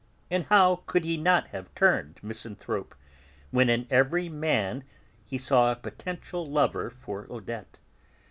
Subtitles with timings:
[0.31, 2.95] And how could he not have turned misanthrope,
[3.51, 4.83] when in every man
[5.23, 7.77] he saw a potential lover for Odette?